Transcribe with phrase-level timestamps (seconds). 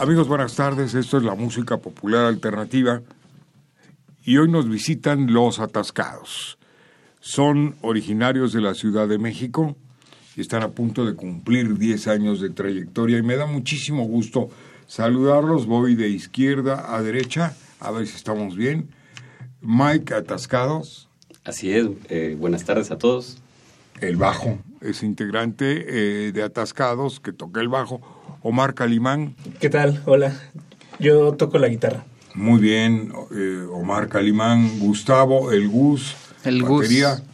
[0.00, 0.94] Amigos, buenas tardes.
[0.94, 3.02] Esto es la música popular alternativa
[4.24, 6.56] y hoy nos visitan Los Atascados.
[7.20, 9.76] Son originarios de la Ciudad de México
[10.36, 14.48] y están a punto de cumplir 10 años de trayectoria y me da muchísimo gusto
[14.86, 15.66] saludarlos.
[15.66, 18.88] Voy de izquierda a derecha, a ver si estamos bien.
[19.60, 21.10] Mike Atascados.
[21.44, 23.36] Así es, eh, buenas tardes a todos.
[24.00, 28.00] El bajo es integrante eh, de Atascados que toca el bajo
[28.42, 29.34] Omar Calimán.
[29.60, 30.02] ¿Qué tal?
[30.06, 30.34] Hola.
[30.98, 32.04] Yo toco la guitarra.
[32.34, 36.14] Muy bien, eh, Omar Calimán, Gustavo, el Gus.
[36.44, 36.88] El Gus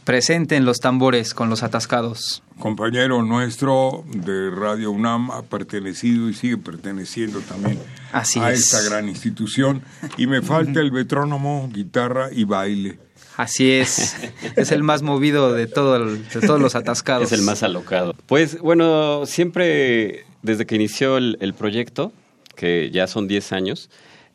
[0.05, 2.43] presente en los tambores con los atascados.
[2.59, 7.79] Compañero nuestro de Radio UNAM ha pertenecido y sigue perteneciendo también
[8.13, 9.83] a esta gran institución.
[10.17, 12.99] Y me falta el metrónomo, guitarra y baile.
[13.37, 14.17] Así es,
[14.57, 17.31] es el más movido de, todo de todos los atascados.
[17.31, 18.17] Es el más alocado.
[18.27, 22.13] Pues bueno, siempre desde que inició el, proyecto,
[22.55, 23.91] que ya son 10 años,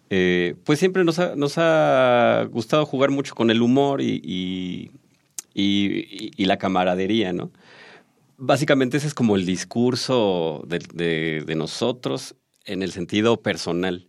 [0.10, 4.92] eh, pues siempre nos ha, gustado jugar mucho con el humor y,
[6.38, 7.52] la camaradería, ¿no?
[8.38, 12.36] Básicamente ese es como el discurso de, nosotros
[12.66, 14.08] en el sentido personal.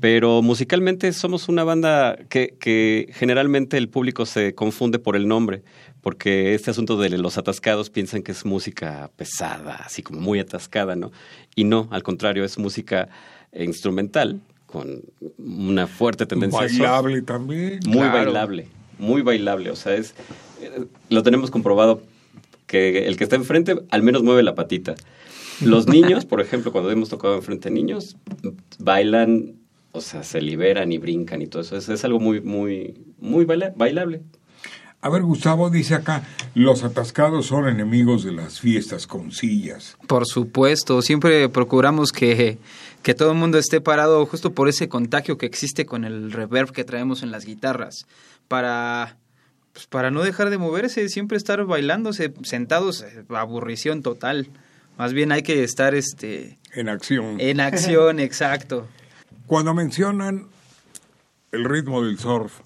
[0.00, 5.62] Pero musicalmente somos una banda que, que, generalmente el público se confunde por el nombre,
[6.00, 10.94] porque este asunto de los atascados piensan que es música pesada, así como muy atascada,
[10.94, 11.10] ¿no?
[11.54, 13.08] Y no, al contrario, es música
[13.52, 15.02] instrumental con
[15.38, 16.60] una fuerte tendencia.
[16.60, 17.80] Bailable también.
[17.86, 20.14] Muy bailable, muy bailable, o sea, es
[20.60, 22.02] eh, lo tenemos comprobado
[22.66, 24.94] que el que está enfrente al menos mueve la patita.
[25.60, 28.16] Los niños, por ejemplo, cuando hemos tocado enfrente de niños,
[28.78, 29.54] bailan,
[29.92, 31.76] o sea, se liberan y brincan y todo eso.
[31.76, 34.22] Es, es algo muy, muy, muy bailable.
[35.00, 39.96] A ver, Gustavo dice acá, los atascados son enemigos de las fiestas con sillas.
[40.08, 42.58] Por supuesto, siempre procuramos que,
[43.02, 46.72] que todo el mundo esté parado justo por ese contagio que existe con el reverb
[46.72, 48.06] que traemos en las guitarras,
[48.48, 49.16] para,
[49.72, 54.48] pues, para no dejar de moverse, siempre estar bailándose, sentados, eh, aburrición total.
[54.96, 57.36] Más bien hay que estar este en acción.
[57.40, 58.88] En acción, exacto.
[59.48, 60.46] Cuando mencionan
[61.52, 62.60] el ritmo del surf,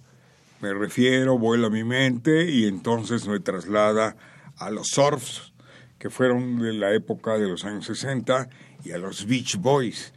[0.61, 4.17] me refiero, vuela mi mente y entonces me traslada
[4.57, 5.53] a los surfs
[6.01, 8.49] que fueron de la época de los años 60
[8.83, 10.13] y a los Beach Boys,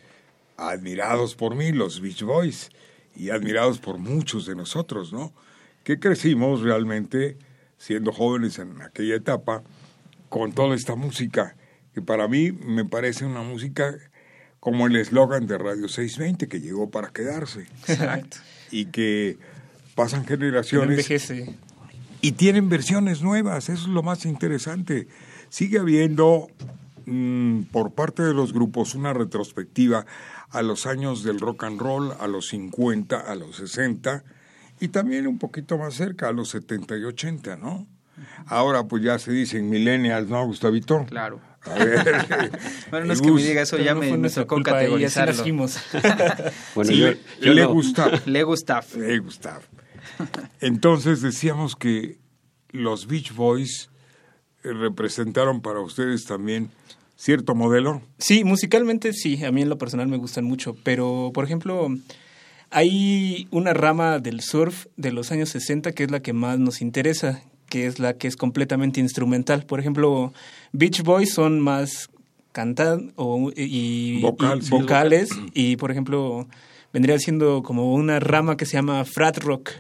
[0.57, 2.71] admirados por mí, los Beach Boys,
[3.15, 5.33] y admirados por muchos de nosotros, ¿no?
[5.83, 7.37] Que crecimos realmente
[7.77, 9.61] siendo jóvenes en aquella etapa
[10.29, 11.55] con toda esta música,
[11.93, 13.95] que para mí me parece una música
[14.65, 17.67] como el eslogan de Radio 620, que llegó para quedarse.
[17.87, 18.37] Exacto.
[18.71, 19.37] y que
[19.93, 21.07] pasan generaciones.
[22.19, 25.07] Y tienen versiones nuevas, eso es lo más interesante.
[25.49, 26.47] Sigue habiendo
[27.05, 30.07] mm, por parte de los grupos una retrospectiva
[30.49, 34.23] a los años del rock and roll, a los 50, a los 60
[34.79, 37.85] y también un poquito más cerca, a los 70 y 80, ¿no?
[38.47, 41.05] Ahora pues ya se dicen millennials, ¿no, Gustavito?
[41.05, 41.39] Claro.
[41.65, 42.51] A ver.
[42.91, 45.43] bueno, no es que me diga eso, ya me, tocó categorizarlo.
[46.75, 48.21] bueno, yo, le, gusta.
[48.25, 48.83] le gusta.
[48.97, 49.61] Le gusta.
[50.61, 52.19] Entonces decíamos que
[52.71, 53.89] los Beach Boys
[54.63, 56.69] eh, representaron para ustedes también
[57.15, 58.01] cierto modelo.
[58.17, 61.87] Sí, musicalmente sí, a mí en lo personal me gustan mucho, pero por ejemplo,
[62.69, 66.81] hay una rama del surf de los años 60 que es la que más nos
[66.81, 67.41] interesa,
[67.75, 69.65] que es la que es completamente instrumental.
[69.65, 70.31] Por ejemplo,
[70.71, 72.09] Beach Boys son más
[72.53, 74.21] cantan o, y,
[74.69, 76.47] vocales y por ejemplo
[76.93, 79.71] vendría siendo como una rama que se llama frat rock.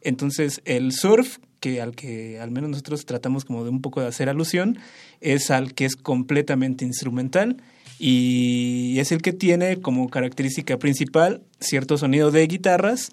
[0.00, 4.06] Entonces, el surf, que al que al menos nosotros tratamos como de un poco de
[4.06, 4.78] hacer alusión,
[5.20, 7.56] es al que es completamente instrumental
[7.98, 13.10] y es el que tiene como característica principal cierto sonido de guitarras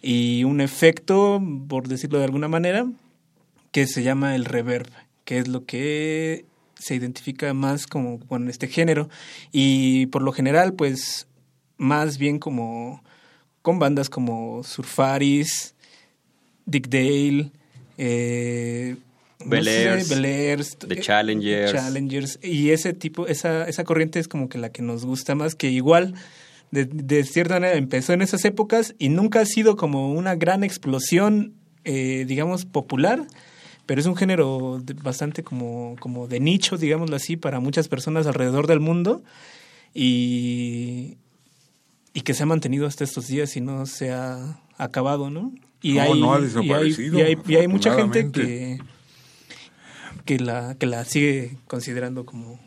[0.00, 2.86] y un efecto, por decirlo de alguna manera,
[3.72, 4.90] que se llama el reverb,
[5.24, 6.44] que es lo que
[6.78, 9.08] se identifica más como con este género
[9.52, 11.26] y por lo general pues
[11.76, 13.02] más bien como
[13.62, 15.74] con bandas como Surfaris,
[16.64, 17.50] Dick Dale,
[17.98, 18.96] eh,
[19.40, 21.72] no Bel sé, Airs, Bel Airs, The Challengers.
[21.72, 22.38] Challengers.
[22.42, 25.70] Y ese tipo, esa, esa corriente es como que la que nos gusta más, que
[25.70, 26.14] igual
[26.70, 30.64] de, de cierta manera empezó en esas épocas y nunca ha sido como una gran
[30.64, 31.54] explosión,
[31.84, 33.26] eh, digamos, popular,
[33.88, 38.66] pero es un género bastante como, como de nicho, digámoslo así, para muchas personas alrededor
[38.66, 39.22] del mundo
[39.94, 41.16] y,
[42.12, 45.52] y que se ha mantenido hasta estos días y no se ha acabado, ¿no?
[45.80, 48.78] Y No, hay, no ha y hay- desaparecido, Y hay, y hay mucha gente que,
[50.24, 52.60] que, la, que la sigue considerando como...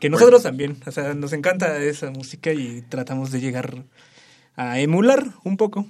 [0.00, 3.84] Que nosotros también, o sea, nos encanta esa música y tratamos de llegar
[4.56, 5.86] a emular un poco.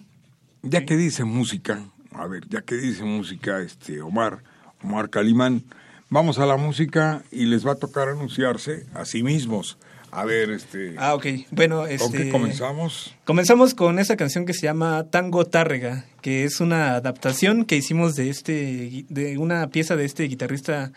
[0.62, 4.42] Ya que dice música, a ver, ya que dice música, este Omar,
[4.82, 5.64] Omar Calimán,
[6.08, 9.78] vamos a la música y les va a tocar anunciarse a sí mismos.
[10.12, 11.26] A ver, este, Ah, ok.
[11.52, 12.16] Bueno, ¿con este...
[12.16, 13.14] qué comenzamos?
[13.24, 18.16] Comenzamos con esa canción que se llama Tango Tárrega, que es una adaptación que hicimos
[18.16, 20.92] de este de una pieza de este guitarrista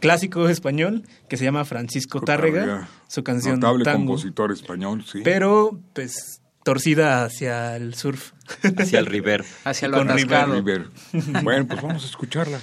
[0.00, 5.22] clásico español que se llama Francisco Tárrega, Tárrega, su canción Notable Tango, compositor español, sí.
[5.24, 8.32] pero pues torcida hacia el surf.
[8.78, 9.44] Hacia el River.
[9.64, 10.54] Hacia lo con atascado.
[10.54, 10.88] River.
[11.42, 12.60] bueno, pues vamos a escucharla.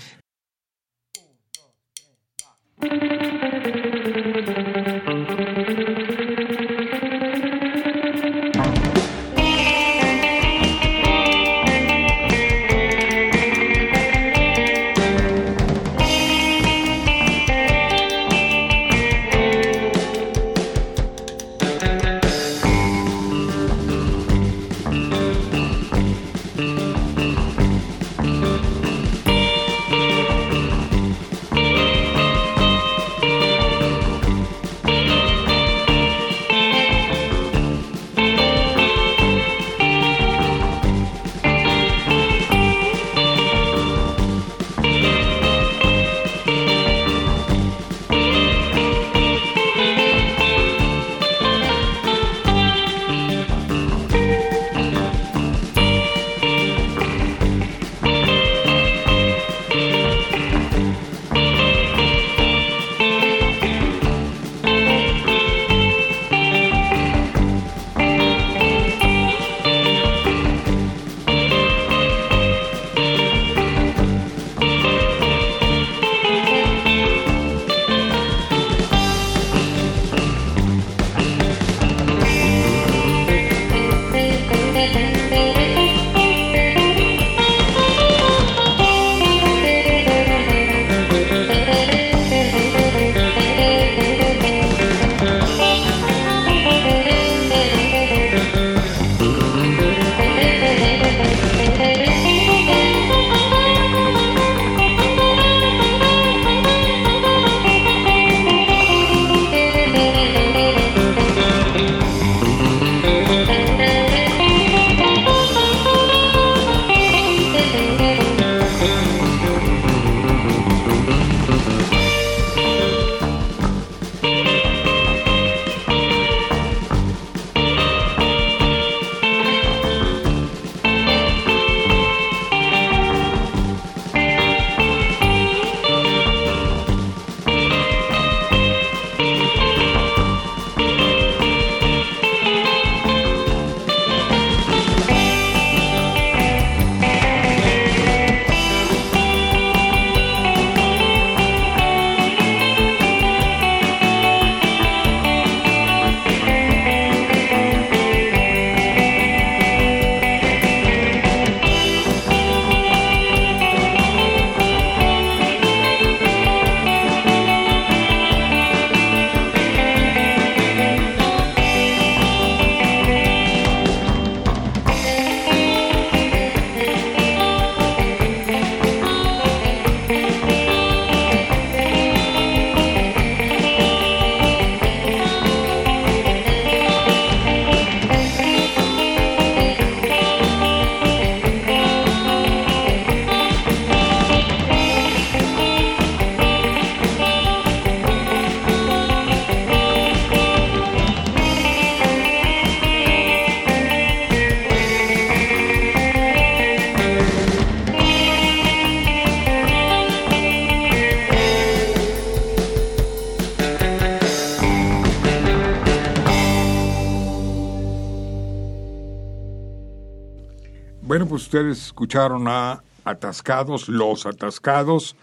[221.46, 225.16] Ustedes escucharon a Atascados, Los Atascados,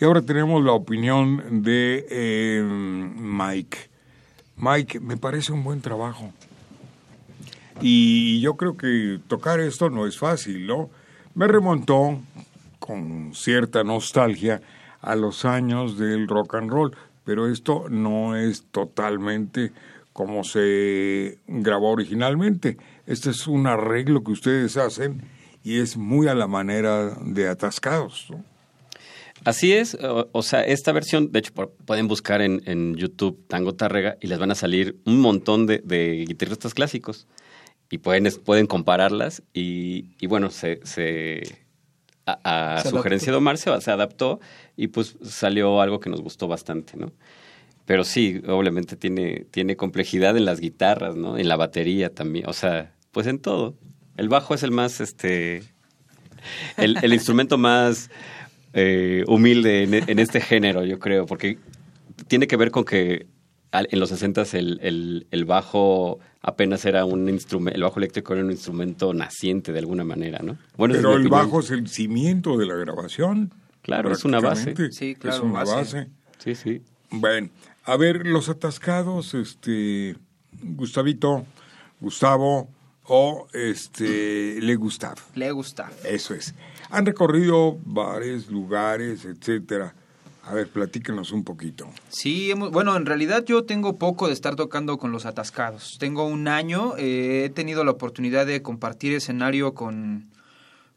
[0.00, 3.90] y ahora tenemos la opinión de eh, Mike.
[4.56, 6.32] Mike, me parece un buen trabajo.
[7.80, 10.90] Y yo creo que tocar esto no es fácil, ¿no?
[11.34, 12.20] Me remontó
[12.78, 14.62] con cierta nostalgia
[15.00, 19.72] a los años del rock and roll, pero esto no es totalmente
[20.12, 22.76] como se grabó originalmente.
[23.06, 25.22] Este es un arreglo que ustedes hacen
[25.64, 28.26] y es muy a la manera de atascados.
[28.30, 28.44] ¿no?
[29.44, 33.74] Así es, o, o, sea, esta versión, de hecho, pueden buscar en, en, YouTube Tango
[33.74, 37.26] Tárrega y les van a salir un montón de, de guitarristas clásicos
[37.90, 41.42] y pueden, pueden compararlas y, y bueno, se, se
[42.26, 43.32] a, a se sugerencia adaptó.
[43.32, 44.40] de Omar se, se adaptó
[44.76, 47.12] y pues salió algo que nos gustó bastante, ¿no?
[47.86, 51.36] Pero sí, obviamente tiene, tiene complejidad en las guitarras, ¿no?
[51.36, 53.74] En la batería también, o sea, pues en todo.
[54.16, 55.62] El bajo es el más, este,
[56.76, 58.10] el, el instrumento más
[58.72, 61.58] eh, humilde en, en, este género, yo creo, porque
[62.28, 63.26] tiene que ver con que
[63.72, 68.44] en los 60 el, el, el bajo apenas era un instrumento, el bajo eléctrico era
[68.44, 70.58] un instrumento naciente de alguna manera, ¿no?
[70.76, 73.52] Bueno, Pero el bajo es el cimiento de la grabación.
[73.82, 74.74] Claro, es una base.
[74.92, 75.72] Sí, claro, es una base.
[75.72, 76.08] base.
[76.38, 76.82] Sí, sí.
[77.10, 77.50] Bueno,
[77.84, 80.16] a ver, los atascados, este,
[80.62, 81.44] Gustavito,
[82.00, 82.68] Gustavo
[83.06, 85.16] o este, Le Gustav.
[85.34, 85.90] Le Gustav.
[86.04, 86.54] Eso es.
[86.90, 89.94] Han recorrido bares, lugares, etcétera.
[90.46, 91.88] A ver, platíquenos un poquito.
[92.08, 95.96] Sí, hemos, bueno, en realidad yo tengo poco de estar tocando con los atascados.
[95.98, 100.28] Tengo un año, eh, he tenido la oportunidad de compartir escenario con,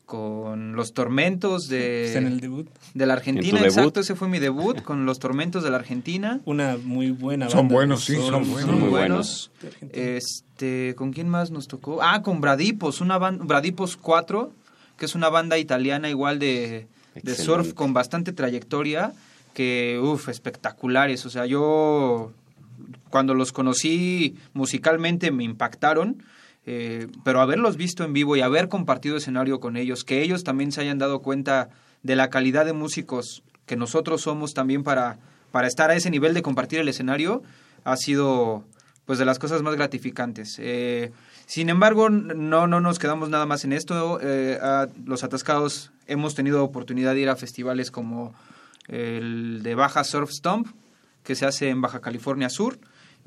[0.07, 2.69] con los tormentos de, en el debut?
[2.93, 3.59] de la Argentina.
[3.59, 6.39] Exacto, ese fue mi debut con los tormentos de la Argentina.
[6.45, 7.59] Una muy buena banda.
[7.59, 8.79] Son buenos, sí, son, son buenos.
[8.79, 9.51] muy buenos.
[9.91, 12.01] Este, ¿Con quién más nos tocó?
[12.01, 14.49] Ah, con Bradipos, una banda, Bradipos 4,
[14.97, 16.87] que es una banda italiana igual de,
[17.21, 19.11] de surf con bastante trayectoria
[19.53, 21.25] que, uff, espectaculares.
[21.25, 22.31] O sea, yo
[23.09, 26.23] cuando los conocí musicalmente me impactaron,
[26.69, 30.73] eh, pero haberlos visto en vivo y haber compartido escenario con ellos, que ellos también
[30.73, 31.69] se hayan dado cuenta
[32.03, 35.17] de la calidad de músicos que nosotros somos también para,
[35.51, 37.41] para estar a ese nivel de compartir el escenario,
[37.85, 38.65] ha sido
[39.05, 40.57] pues de las cosas más gratificantes.
[40.59, 41.13] Eh,
[41.45, 44.19] sin embargo, no, no nos quedamos nada más en esto.
[44.21, 48.35] Eh, a los atascados hemos tenido oportunidad de ir a festivales como
[48.89, 50.67] el de Baja Surf Stomp,
[51.23, 52.77] que se hace en Baja California Sur,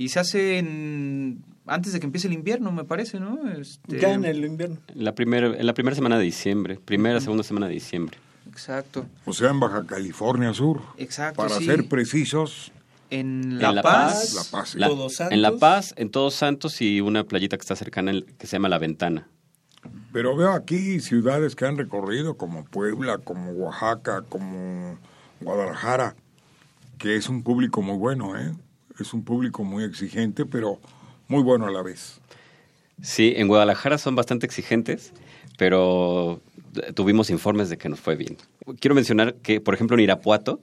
[0.00, 3.50] y se hace en, antes de que empiece el invierno, me parece, ¿no?
[3.50, 4.78] Este, ya en el invierno.
[4.94, 7.24] La primer, en la primera semana de diciembre, primera, uh -huh.
[7.24, 8.16] segunda semana de diciembre.
[8.48, 9.04] Exacto.
[9.26, 10.80] O sea, en Baja California Sur.
[10.96, 11.42] Exacto.
[11.42, 11.66] Para sí.
[11.66, 12.72] ser precisos.
[13.10, 14.78] En La, en la Paz, Paz, La Paz, sí.
[14.78, 15.34] la, Todos Santos.
[15.34, 18.70] En La Paz, en Todos Santos y una playita que está cercana que se llama
[18.70, 19.28] La Ventana.
[20.14, 24.98] Pero veo aquí ciudades que han recorrido como Puebla, como Oaxaca, como
[25.42, 26.16] Guadalajara,
[26.96, 28.54] que es un público muy bueno, ¿eh?
[29.00, 30.78] Es un público muy exigente, pero
[31.28, 32.20] muy bueno a la vez.
[33.02, 35.12] Sí, en Guadalajara son bastante exigentes,
[35.56, 36.42] pero
[36.94, 38.36] tuvimos informes de que nos fue bien.
[38.78, 40.60] Quiero mencionar que, por ejemplo, en Irapuato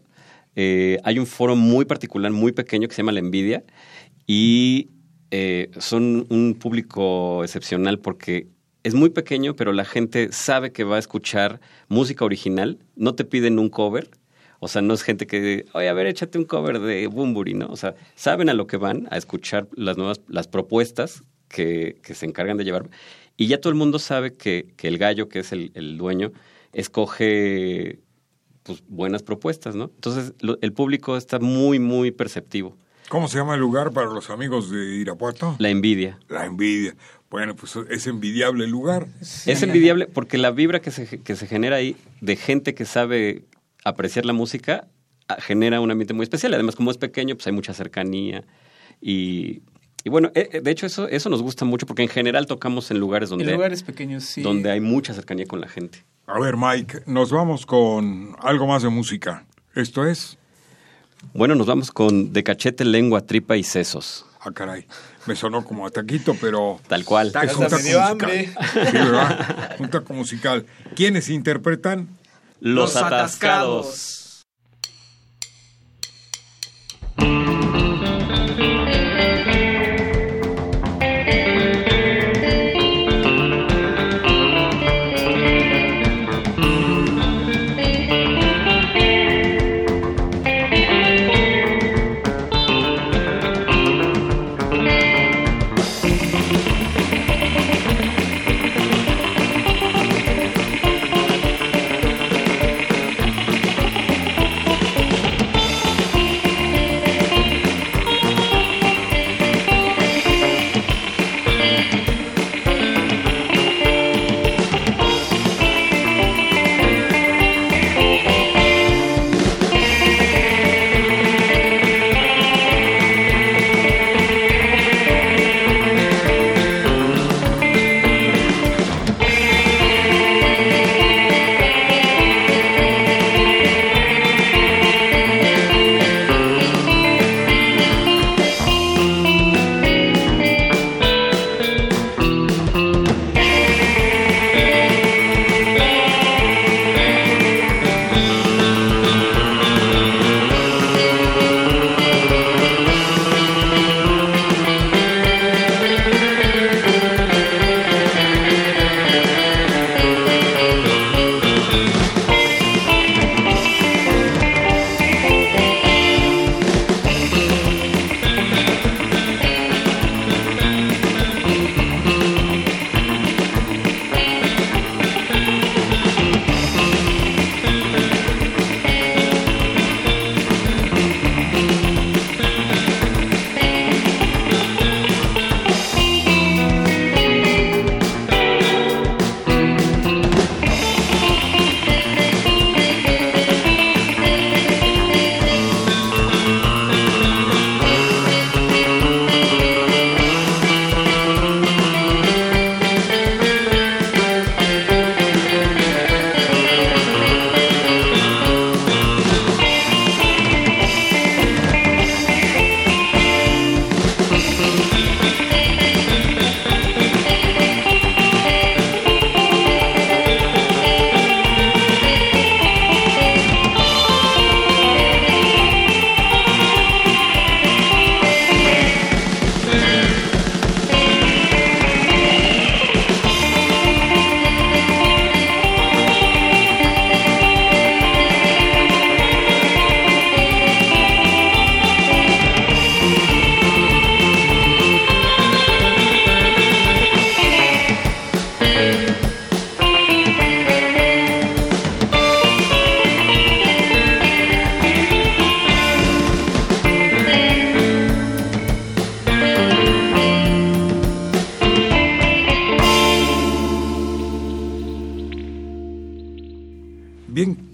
[0.55, 3.63] eh, hay un foro muy particular, muy pequeño, que se llama La Envidia,
[4.25, 4.89] y
[5.31, 8.47] eh, son un público excepcional porque
[8.83, 13.25] es muy pequeño, pero la gente sabe que va a escuchar música original, no te
[13.25, 14.09] piden un cover,
[14.59, 17.67] o sea, no es gente que, oye, a ver, échate un cover de Bumburi, ¿no?
[17.67, 22.15] O sea, saben a lo que van, a escuchar las nuevas, las propuestas que, que
[22.15, 22.89] se encargan de llevar.
[23.35, 26.31] Y ya todo el mundo sabe que, que el gallo, que es el, el dueño,
[26.73, 27.99] escoge
[28.63, 29.91] pues, buenas propuestas, ¿no?
[29.95, 32.75] Entonces, lo, el público está muy, muy perceptivo.
[33.09, 35.55] ¿Cómo se llama el lugar para los amigos de Irapuato?
[35.59, 36.19] La envidia.
[36.27, 36.95] La envidia.
[37.29, 39.07] Bueno, pues es envidiable el lugar.
[39.21, 39.51] Sí.
[39.51, 43.43] Es envidiable porque la vibra que se, que se genera ahí de gente que sabe
[43.83, 44.87] apreciar la música
[45.39, 46.53] genera un ambiente muy especial.
[46.53, 48.43] Además, como es pequeño, pues hay mucha cercanía.
[49.01, 49.61] Y,
[50.03, 52.99] y bueno, eh, de hecho, eso, eso nos gusta mucho porque en general tocamos en
[52.99, 54.41] lugares donde, en lugares pequeños, sí.
[54.41, 56.03] donde hay mucha cercanía con la gente.
[56.27, 59.45] A ver, Mike, nos vamos con algo más de música.
[59.75, 60.37] ¿Esto es?
[61.33, 64.25] Bueno, nos vamos con De Cachete, Lengua, Tripa y Sesos.
[64.39, 64.85] Ah, caray.
[65.25, 66.79] Me sonó como a taquito, pero...
[66.87, 67.33] Tal cual.
[67.43, 68.31] Es un taco musical.
[68.31, 69.75] Sí, ¿verdad?
[69.79, 70.65] Un taco musical.
[70.95, 72.07] ¿Quiénes interpretan?
[72.59, 74.17] Los, atascados.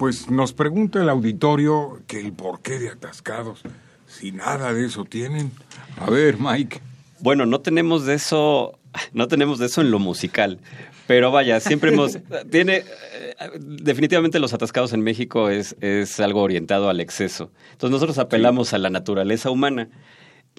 [0.03, 3.61] Pues nos pregunta el auditorio que el porqué de atascados,
[4.05, 5.49] si nada de eso tienen.
[5.97, 6.81] A ver, Mike.
[7.21, 8.77] Bueno, no tenemos de eso,
[9.13, 10.59] no tenemos de eso en lo musical.
[11.07, 12.17] Pero vaya, siempre hemos.
[12.51, 12.79] Tiene.
[12.79, 17.49] eh, definitivamente los atascados en México es, es algo orientado al exceso.
[17.71, 19.87] Entonces nosotros apelamos a la naturaleza humana.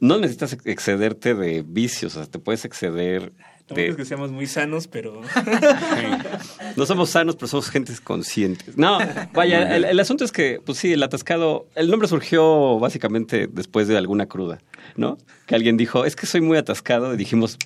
[0.00, 3.34] No necesitas ex- excederte de vicios, o sea, te puedes exceder
[3.66, 5.22] Tampoco es que seamos muy sanos, pero
[6.76, 8.76] No somos sanos, pero somos gentes conscientes.
[8.76, 8.98] No,
[9.32, 11.66] vaya, el, el asunto es que, pues sí, el atascado.
[11.74, 14.58] El nombre surgió básicamente después de alguna cruda,
[14.96, 15.16] ¿no?
[15.46, 17.58] Que alguien dijo, es que soy muy atascado, y dijimos,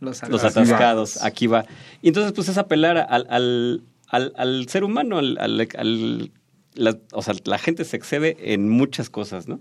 [0.00, 0.62] Los, los Así va.
[0.62, 1.64] atascados, aquí va.
[2.02, 6.30] Y entonces, pues es apelar al, al, al, al ser humano, al, al- al-
[6.74, 9.60] la, o sea, la gente se excede en muchas cosas, ¿no?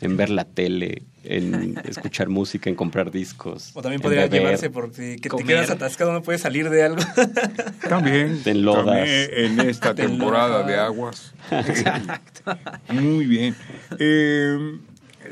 [0.00, 3.72] En ver la tele, en escuchar música, en comprar discos.
[3.74, 4.40] o también podría beber.
[4.42, 7.02] llevarse porque que te quedas atascado, no puedes salir de algo.
[7.88, 8.84] También, Te enlodas.
[8.84, 10.66] también en esta Te temporada enlodas.
[10.68, 11.34] de aguas.
[12.90, 13.56] Muy bien.
[13.98, 14.78] Eh,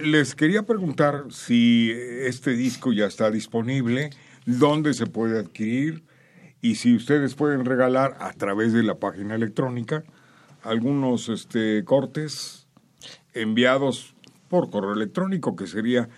[0.01, 4.11] les quería preguntar si este disco ya está disponible,
[4.47, 6.03] dónde se puede adquirir
[6.61, 10.03] y si ustedes pueden regalar a través de la página electrónica
[10.63, 12.67] algunos este, cortes
[13.33, 14.16] enviados
[14.49, 16.09] por correo electrónico, que sería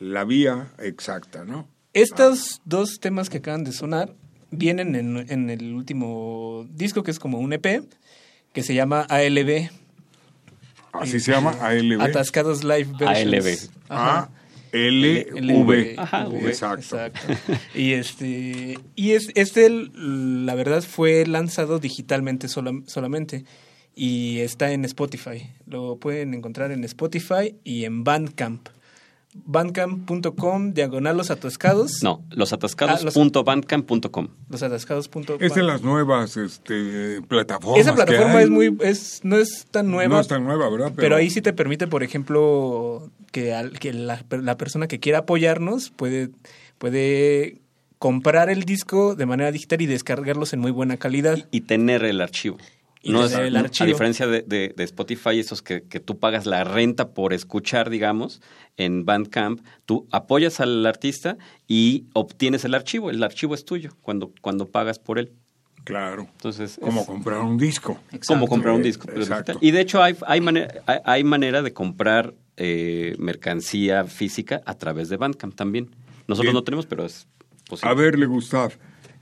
[0.00, 1.68] la vía exacta, ¿no?
[1.92, 4.14] Estos dos temas que acaban de sonar
[4.50, 7.82] vienen en, en el último disco, que es como un EP,
[8.52, 9.70] que se llama ALB,
[10.92, 12.00] Así se llama ALB.
[12.00, 13.34] Atascados Live Versions.
[13.34, 13.70] ALB.
[13.90, 14.30] Ajá.
[14.72, 15.94] A-L-V.
[15.96, 16.46] Ajá, V.
[16.48, 16.96] Exacto.
[17.74, 23.44] Y este y es este el- la verdad fue lanzado digitalmente sola- solamente
[23.98, 25.50] y está en Spotify.
[25.66, 28.68] Lo pueden encontrar en Spotify y en Bandcamp.
[29.44, 32.02] Bandcamp.com diagonal los atascados.
[32.02, 34.28] No, Ah, losatascados.bandcamp.com.
[34.48, 35.10] Los atascados.
[35.40, 37.80] Es de las nuevas este, plataformas.
[37.80, 38.44] Esa plataforma que hay.
[38.44, 40.14] es muy es no es tan nueva.
[40.14, 40.92] No es tan nueva, ¿verdad?
[40.96, 45.18] Pero, ahí sí te permite, por ejemplo, que, al- que la, la persona que quiera
[45.18, 46.30] apoyarnos puede,
[46.78, 47.58] puede
[47.98, 51.46] comprar el disco de manera digital y descargarlos en muy buena calidad.
[51.50, 52.58] y tener el archivo.
[53.02, 53.84] Y No es- el archivo.
[53.84, 57.90] A diferencia de, de- de Spotify, esos que, que tú pagas la renta por escuchar,
[57.90, 58.40] digamos,
[58.76, 61.36] en Bandcamp, tú apoyas al artista
[61.68, 63.10] y obtienes el archivo.
[63.10, 65.32] El archivo es tuyo cuando, cuando pagas por él.
[65.84, 66.28] Claro.
[66.32, 67.98] Entonces, Como es comprar un disco.
[68.26, 69.08] como comprar un disco.
[69.10, 69.52] exacto.
[69.52, 69.58] digital.
[69.60, 74.74] Y de hecho hay, hay, manera, hay, hay manera de comprar eh, mercancía física a
[74.74, 75.88] través de Bandcamp también.
[76.26, 76.54] Nosotros Bien.
[76.54, 77.26] no tenemos, pero es
[77.68, 77.90] posible.
[77.90, 78.72] A verle, Gustav,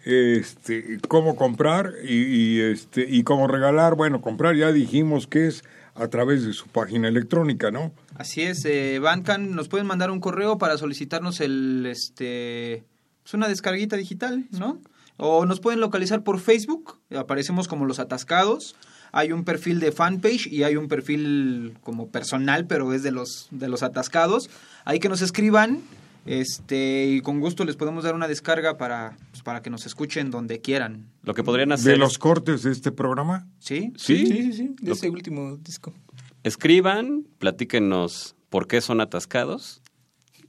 [0.06, 3.96] este, cómo comprar y, y, este, y cómo regalar.
[3.96, 5.64] Bueno, comprar ya dijimos que es
[5.96, 7.92] a través de su página electrónica, ¿no?
[8.14, 12.84] Así es, eh, Bandcamp nos pueden mandar un correo para solicitarnos el, este,
[13.22, 14.80] pues una descarguita digital, ¿no?
[15.16, 18.76] O nos pueden localizar por Facebook, aparecemos como Los Atascados.
[19.12, 23.48] Hay un perfil de fanpage y hay un perfil como personal, pero es de los,
[23.50, 24.50] de los atascados.
[24.84, 25.80] Hay que nos escriban
[26.26, 30.60] este y con gusto les podemos dar una descarga para, para que nos escuchen donde
[30.60, 31.06] quieran.
[31.22, 33.46] Lo que podrían hacer De los cortes de este programa.
[33.60, 33.92] ¿Sí?
[33.96, 34.26] Sí.
[34.26, 35.94] sí, sí, sí, de Lo- ese último disco.
[36.42, 39.82] Escriban, platíquenos por qué son atascados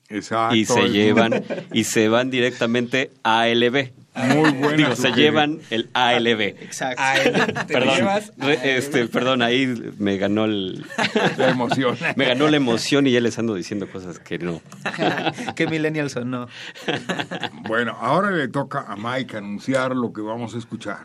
[0.09, 0.55] Exacto.
[0.55, 3.91] y se llevan y se van directamente a ALB.
[4.17, 4.75] Muy buena.
[4.77, 6.41] Digo, se llevan el ALB.
[6.41, 7.01] Exacto.
[7.67, 8.07] te Perdón,
[8.63, 9.67] este, perdón, ahí
[9.99, 10.85] me ganó el,
[11.37, 11.97] La emoción.
[12.15, 14.61] me ganó la emoción y ya les ando diciendo cosas que no.
[15.55, 16.47] Qué millennials son, no.
[17.67, 20.97] Bueno, ahora le toca a Mike anunciar lo que vamos a escuchar.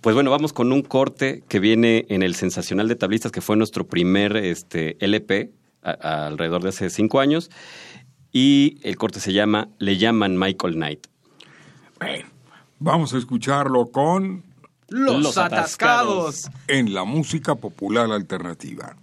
[0.00, 3.56] Pues bueno, vamos con un corte que viene en el Sensacional de Tablistas, que fue
[3.56, 5.50] nuestro primer este, LP
[5.82, 7.50] a- a- alrededor de hace cinco años.
[8.30, 11.06] Y el corte se llama Le llaman Michael Knight.
[11.98, 12.28] Bueno,
[12.78, 14.42] vamos a escucharlo con
[14.88, 16.50] Los, Los atascados.
[16.68, 18.96] En la música popular alternativa.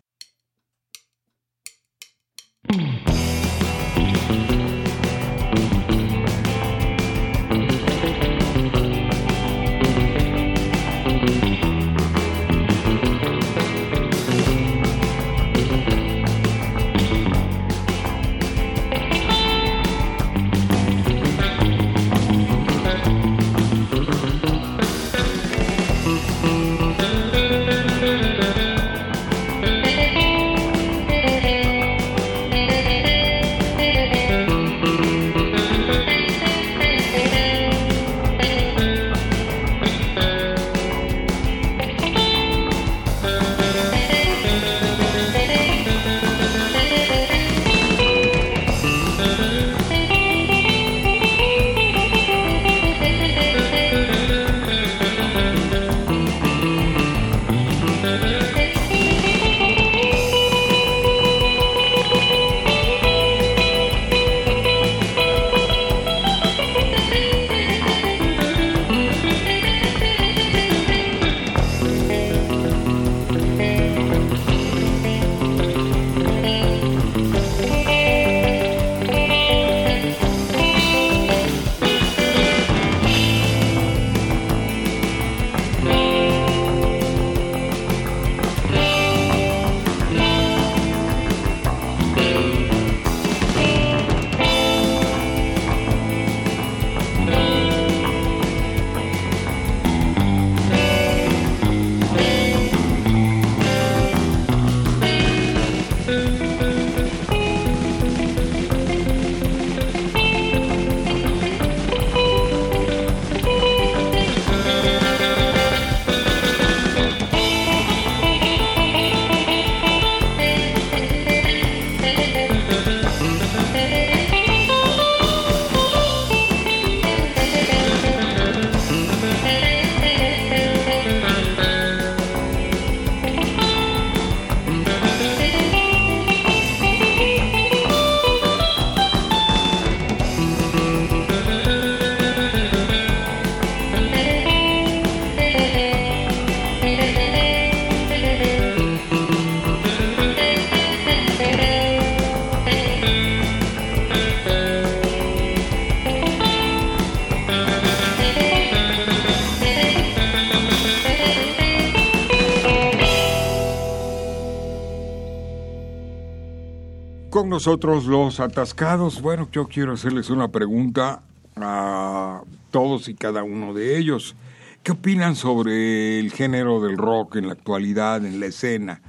[167.62, 169.21] Nosotros los atascados.
[169.21, 171.21] Bueno, yo quiero hacerles una pregunta
[171.56, 174.36] a todos y cada uno de ellos.
[174.82, 179.04] ¿Qué opinan sobre el género del rock en la actualidad, en la escena?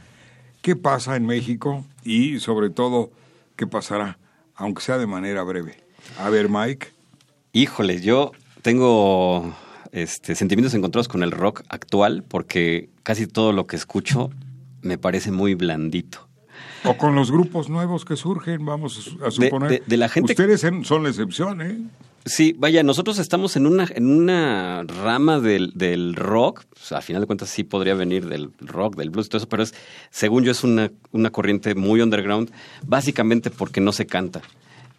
[0.61, 1.87] ¿Qué pasa en México?
[2.05, 3.11] Y sobre todo,
[3.57, 4.19] ¿qué pasará,
[4.55, 5.83] aunque sea de manera breve?
[6.19, 6.89] A ver, Mike.
[7.55, 9.57] Híjole, yo tengo
[9.93, 14.29] este, sentimientos encontrados con el rock actual porque casi todo lo que escucho
[14.83, 16.29] me parece muy blandito.
[16.85, 19.71] O con los grupos nuevos que surgen, vamos a suponer.
[19.71, 20.33] De, de la gente...
[20.33, 21.79] Ustedes son la excepción, ¿eh?
[22.25, 27.27] Sí, vaya, nosotros estamos en una, en una rama del, del rock, a final de
[27.27, 29.75] cuentas sí podría venir del rock, del blues, todo eso, pero es,
[30.11, 32.53] según yo es una, una corriente muy underground,
[32.87, 34.41] básicamente porque no se canta,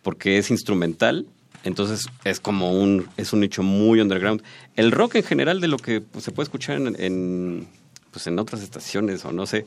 [0.02, 1.26] porque es instrumental,
[1.64, 4.44] entonces es como un, es un nicho muy underground.
[4.76, 7.68] El rock en general de lo que pues, se puede escuchar en, en,
[8.12, 9.66] pues, en otras estaciones o no sé,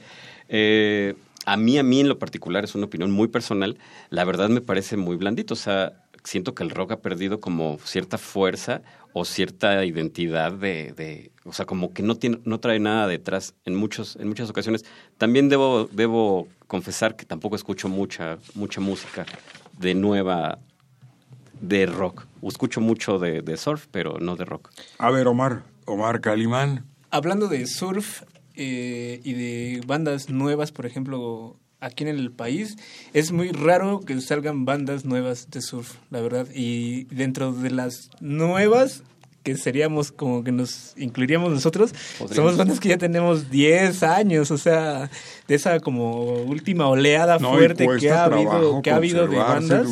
[0.51, 1.15] eh,
[1.47, 3.79] a mí, a mí en lo particular, es una opinión muy personal,
[4.11, 7.79] la verdad me parece muy blandito, o sea, siento que el rock ha perdido como
[7.85, 8.83] cierta fuerza
[9.13, 13.55] o cierta identidad de, de, o sea, como que no tiene, no trae nada detrás
[13.65, 14.85] en muchos, en muchas ocasiones.
[15.19, 19.25] También debo, debo confesar que tampoco escucho mucha, mucha música
[19.79, 20.59] de nueva
[21.61, 22.27] de rock.
[22.43, 24.71] Escucho mucho de, de surf, pero no de rock.
[24.99, 26.85] A ver, Omar, Omar Calimán.
[27.11, 28.23] Hablando de surf
[28.57, 32.77] eh, y de bandas nuevas, por ejemplo, aquí en el país
[33.13, 36.47] es muy raro que salgan bandas nuevas de surf, la verdad.
[36.55, 39.03] Y dentro de las nuevas
[39.47, 42.35] que seríamos como que nos incluiríamos nosotros, ¿Podríamos?
[42.35, 45.09] somos bandas que ya tenemos 10 años, o sea,
[45.47, 49.87] de esa como última oleada no, fuerte que ha habido que ha habido de bandas.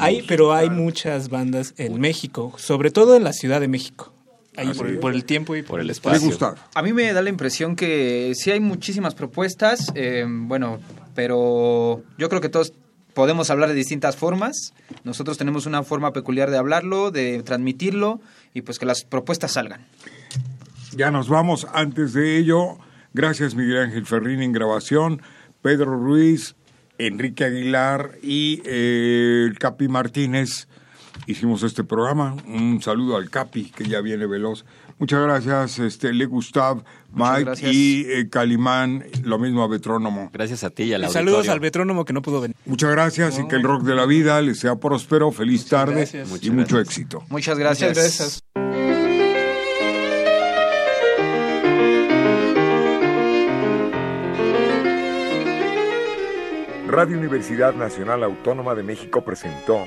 [0.00, 4.12] Hay, pero hay muchas bandas en México, sobre todo en la Ciudad de México.
[4.56, 6.56] Ahí por, por, el tiempo y por el espacio.
[6.74, 10.78] A mí me da la impresión que sí hay muchísimas propuestas, eh, bueno,
[11.14, 12.72] pero yo creo que todos
[13.16, 14.74] podemos hablar de distintas formas.
[15.02, 18.20] Nosotros tenemos una forma peculiar de hablarlo, de transmitirlo
[18.52, 19.86] y pues que las propuestas salgan.
[20.94, 21.66] Ya nos vamos.
[21.72, 22.78] Antes de ello,
[23.14, 25.22] gracias Miguel Ángel Ferrín en grabación,
[25.62, 26.56] Pedro Ruiz,
[26.98, 30.68] Enrique Aguilar y eh, Capi Martínez
[31.26, 32.36] hicimos este programa.
[32.46, 34.64] Un saludo al Capi, que ya viene veloz.
[34.98, 40.30] Muchas gracias, este, Le Gustav, Mike y eh, Calimán, lo mismo a Betrónomo.
[40.32, 42.56] Gracias a ti y al y Saludos al Betrónomo que no pudo venir.
[42.64, 43.44] Muchas gracias no.
[43.44, 46.28] y que el rock de la vida les sea próspero, feliz Muchas tarde gracias.
[46.28, 46.96] y Muchas mucho gracias.
[46.96, 47.24] éxito.
[47.28, 47.90] Muchas gracias.
[47.90, 49.46] Muchas gracias.
[56.88, 59.86] Radio Universidad Nacional Autónoma de México presentó